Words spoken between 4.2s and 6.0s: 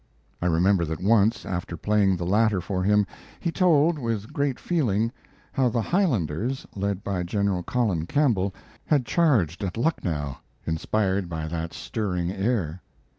great feeling, how the